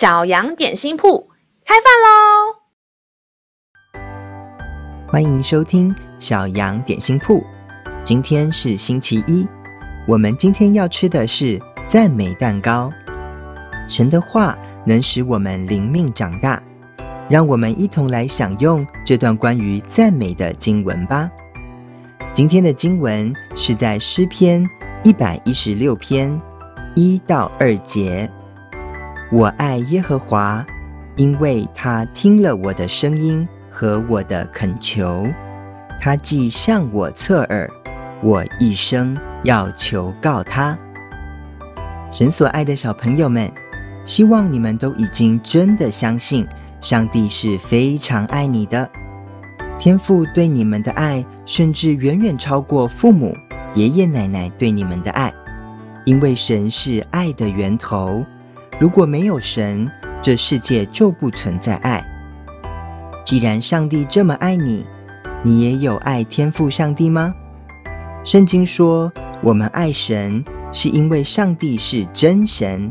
[0.00, 1.28] 小羊点心铺
[1.62, 2.56] 开饭喽！
[5.06, 7.44] 欢迎收听小羊点心铺。
[8.02, 9.46] 今天是星期一，
[10.08, 12.90] 我们今天要吃的是赞美蛋糕。
[13.90, 14.56] 神的话
[14.86, 16.62] 能使我们灵命长大，
[17.28, 21.30] 让我们一同来享用这段关于赞美的经文吧。
[22.32, 24.66] 今天的经文是在诗篇
[25.02, 26.40] 一百一十六篇
[26.96, 28.26] 一到二节。
[29.32, 30.66] 我爱耶和华，
[31.14, 35.24] 因为他听了我的声音和我的恳求。
[36.00, 37.70] 他既向我侧耳，
[38.24, 40.76] 我一生要求告他。
[42.10, 43.48] 神所爱的小朋友们，
[44.04, 46.44] 希望你们都已经真的相信
[46.80, 48.90] 上帝是非常爱你的。
[49.78, 53.32] 天父对你们的爱，甚至远远超过父母、
[53.74, 55.32] 爷爷奶奶对你们的爱，
[56.04, 58.26] 因为神是爱的源头。
[58.80, 59.86] 如果没有神，
[60.22, 62.02] 这世界就不存在爱。
[63.22, 64.86] 既然上帝这么爱你，
[65.42, 67.34] 你也有爱天赋上帝吗？
[68.24, 70.42] 圣经说，我们爱神，
[70.72, 72.90] 是因为上帝是真神，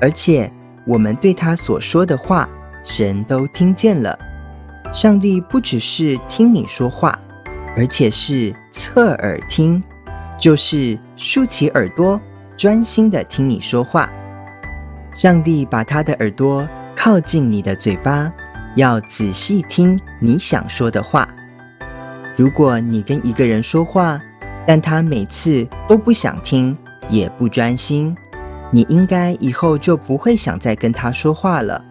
[0.00, 0.50] 而且
[0.86, 2.48] 我们对他所说的话，
[2.82, 4.18] 神都听见了。
[4.90, 7.18] 上帝不只是听你说话，
[7.76, 9.84] 而且是侧耳听，
[10.40, 12.18] 就是竖起耳朵，
[12.56, 14.10] 专心的听你说话。
[15.16, 18.30] 上帝把他的耳朵靠近你的嘴巴，
[18.74, 21.26] 要仔细听你想说的话。
[22.36, 24.20] 如果你跟一个人说话，
[24.66, 26.76] 但他每次都不想听，
[27.08, 28.14] 也不专心，
[28.70, 31.82] 你应该以后就不会想再跟他说话了。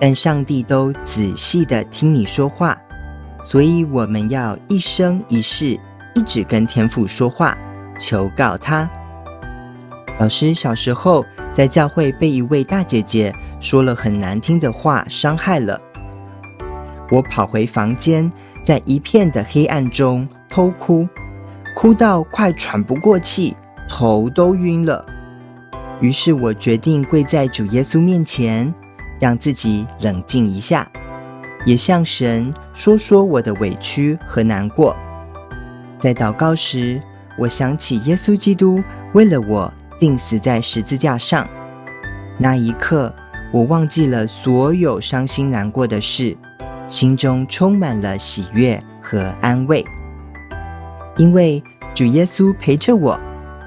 [0.00, 2.78] 但上帝都仔细的听你说话，
[3.42, 5.78] 所以我们要一生一世
[6.14, 7.56] 一直跟天父说话，
[7.98, 8.88] 求告他。
[10.18, 11.22] 老师小时候，
[11.56, 15.80] 在教会被一位大姐姐说了很难听的话，伤害了。
[17.10, 18.30] 我跑回房间，
[18.62, 21.08] 在一片的黑暗中偷哭，
[21.74, 23.56] 哭到快喘不过气，
[23.88, 25.02] 头都晕了。
[26.02, 28.70] 于是我决定跪在主耶稣面前，
[29.18, 30.86] 让自己冷静一下，
[31.64, 34.94] 也向神说说我的委屈和难过。
[35.98, 37.00] 在祷告时，
[37.38, 38.82] 我想起耶稣基督
[39.14, 39.72] 为了我。
[39.98, 41.48] 钉死在十字架上，
[42.38, 43.14] 那一刻，
[43.52, 46.36] 我忘记了所有伤心难过的事，
[46.86, 49.84] 心中充满了喜悦和安慰。
[51.16, 51.62] 因为
[51.94, 53.18] 主耶稣陪着我，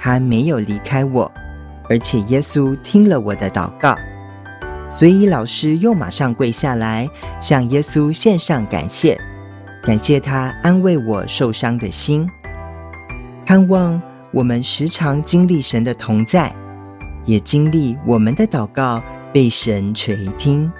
[0.00, 1.30] 他没有离开我，
[1.90, 3.96] 而且耶稣听了我的祷告，
[4.88, 7.08] 所以老师又马上跪下来
[7.40, 9.20] 向耶稣献上感谢，
[9.82, 12.26] 感谢他安慰我受伤的心，
[13.44, 14.00] 盼望。
[14.34, 16.52] 我们时常经历神的同在，
[17.24, 19.00] 也经历我们的祷告
[19.32, 20.70] 被神垂听。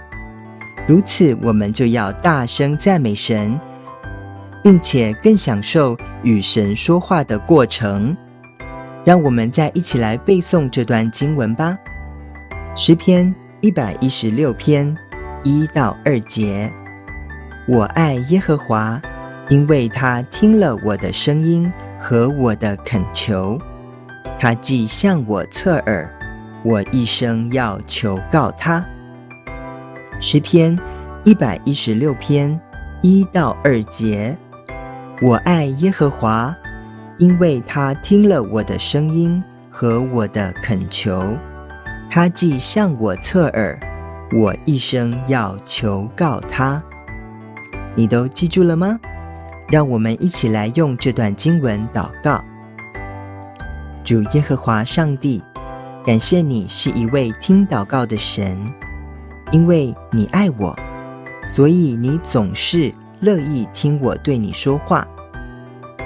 [0.89, 3.59] 如此，我们就要大声赞美神，
[4.65, 8.17] 并且更享受与神说话的过程。
[9.05, 11.79] 让我们再一起来背诵这段经文吧，
[12.77, 13.25] 《诗篇》
[13.61, 14.97] 一百一十六篇
[15.45, 16.73] 一到二节：
[17.69, 19.01] 我爱耶和华，
[19.49, 21.73] 因为他听了我的声音。
[22.07, 23.59] 和我的恳求，
[24.39, 26.07] 他既向我侧耳，
[26.63, 28.85] 我一生要求告他。
[30.21, 30.79] 诗篇
[31.25, 32.61] 一百一十六篇
[33.01, 34.37] 一到二节，
[35.23, 36.55] 我爱耶和华，
[37.17, 41.35] 因为他听了我的声音和我的恳求，
[42.11, 43.81] 他既向我侧耳，
[44.37, 46.83] 我一生要求告他。
[47.95, 49.01] 你都记住了吗？
[49.71, 52.45] 让我们一起来用这段经文祷告。
[54.05, 55.43] 主耶和华上帝，
[56.05, 58.59] 感谢你是一位听祷告的神，
[59.51, 60.77] 因为你爱我，
[61.45, 65.07] 所以你总是乐意听我对你说话。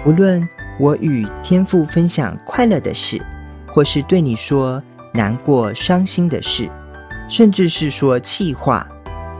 [0.07, 3.21] 无论我与天父分享快乐的事，
[3.67, 4.81] 或是对你说
[5.13, 6.71] 难过、伤心的事，
[7.29, 8.87] 甚至是说气话，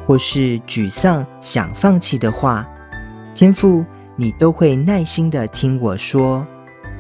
[0.05, 2.67] 或是沮丧、想放弃的话，
[3.33, 3.87] 天父。
[4.21, 6.45] 你都会耐心地听我说，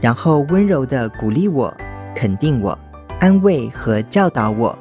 [0.00, 1.76] 然后温柔地鼓励我、
[2.15, 2.79] 肯定我、
[3.19, 4.79] 安慰和教导我。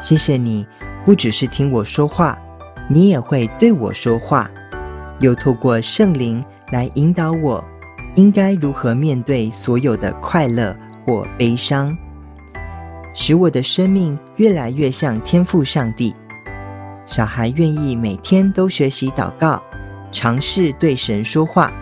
[0.00, 0.66] 谢谢你，
[1.04, 2.36] 不只是听我说话，
[2.88, 4.50] 你也会对我说话，
[5.20, 7.64] 又透过圣灵来引导我，
[8.16, 11.96] 应该如何面对所有的快乐或悲伤，
[13.14, 16.12] 使我的生命越来越像天赋上帝。
[17.06, 19.62] 小孩愿意每天都学习祷告。
[20.10, 21.72] 尝试对神说话，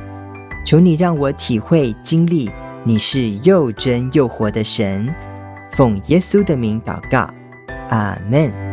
[0.64, 2.50] 求你让我体会经历，
[2.84, 5.12] 你是又真又活的神。
[5.72, 7.28] 奉耶稣的名祷告，
[7.88, 8.65] 阿门。